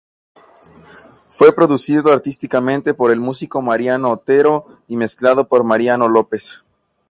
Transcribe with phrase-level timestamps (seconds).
[1.29, 6.63] Fue producido artísticamente por el músico Mariano Otero y mezclado por Mariano López.